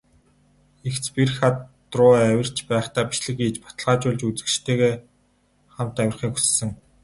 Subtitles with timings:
[0.87, 1.57] Эгц бэрх хад
[1.97, 4.93] руу авирч байхдаа бичлэг хийж, баталгаажуулж, үзэгчидтэйгээ
[5.73, 6.69] хамт авирахыг хүссэн.